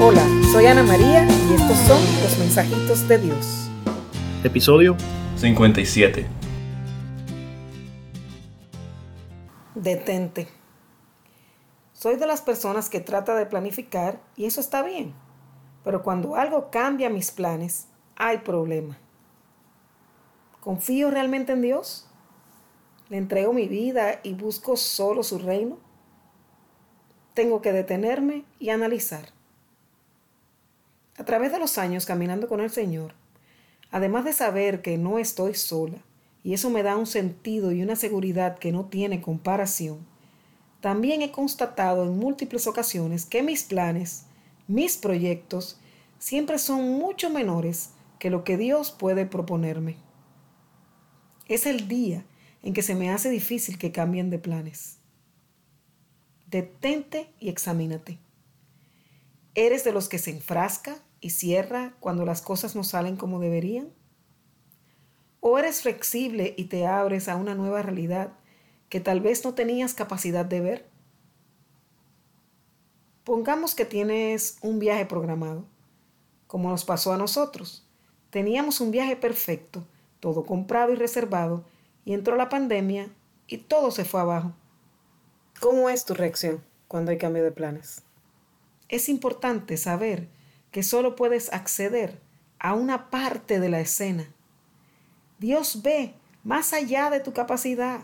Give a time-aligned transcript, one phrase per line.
[0.00, 3.70] Hola, soy Ana María y estos son los mensajitos de Dios.
[4.42, 4.96] Episodio
[5.36, 6.26] 57.
[9.76, 10.48] Detente.
[11.92, 15.14] Soy de las personas que trata de planificar y eso está bien,
[15.84, 17.86] pero cuando algo cambia mis planes,
[18.16, 18.98] hay problema.
[20.60, 22.08] ¿Confío realmente en Dios?
[23.10, 25.78] ¿Le entrego mi vida y busco solo su reino?
[27.32, 29.33] Tengo que detenerme y analizar.
[31.16, 33.14] A través de los años caminando con el Señor,
[33.90, 35.98] además de saber que no estoy sola,
[36.42, 40.06] y eso me da un sentido y una seguridad que no tiene comparación,
[40.80, 44.26] también he constatado en múltiples ocasiones que mis planes,
[44.66, 45.78] mis proyectos,
[46.18, 49.96] siempre son mucho menores que lo que Dios puede proponerme.
[51.48, 52.26] Es el día
[52.62, 54.98] en que se me hace difícil que cambien de planes.
[56.46, 58.18] Detente y examínate.
[59.56, 63.92] ¿Eres de los que se enfrasca y cierra cuando las cosas no salen como deberían?
[65.38, 68.32] ¿O eres flexible y te abres a una nueva realidad
[68.88, 70.86] que tal vez no tenías capacidad de ver?
[73.22, 75.64] Pongamos que tienes un viaje programado,
[76.48, 77.86] como nos pasó a nosotros.
[78.30, 79.84] Teníamos un viaje perfecto,
[80.18, 81.64] todo comprado y reservado,
[82.04, 83.08] y entró la pandemia
[83.46, 84.52] y todo se fue abajo.
[85.60, 88.02] ¿Cómo es tu reacción cuando hay cambio de planes?
[88.88, 90.28] Es importante saber
[90.70, 92.20] que solo puedes acceder
[92.58, 94.26] a una parte de la escena.
[95.38, 98.00] Dios ve más allá de tu capacidad.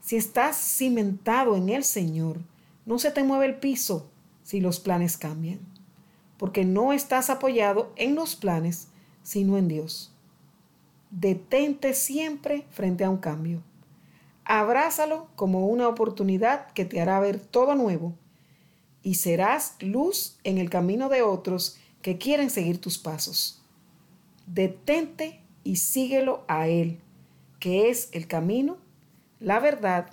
[0.00, 2.40] Si estás cimentado en el Señor,
[2.86, 4.10] no se te mueve el piso
[4.42, 5.60] si los planes cambian,
[6.38, 8.88] porque no estás apoyado en los planes,
[9.22, 10.12] sino en Dios.
[11.10, 13.62] Detente siempre frente a un cambio.
[14.44, 18.14] Abrázalo como una oportunidad que te hará ver todo nuevo
[19.02, 23.62] y serás luz en el camino de otros que quieren seguir tus pasos.
[24.46, 27.00] Detente y síguelo a Él,
[27.60, 28.78] que es el camino,
[29.40, 30.10] la verdad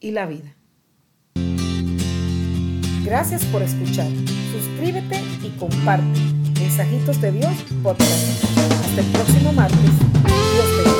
[0.00, 0.54] y la vida.
[3.04, 4.10] Gracias por escuchar.
[4.52, 6.20] Suscríbete y comparte.
[6.60, 7.52] Mensajitos de Dios
[7.82, 8.44] podcast.
[8.84, 9.78] Hasta el próximo martes.
[9.80, 10.97] Dios te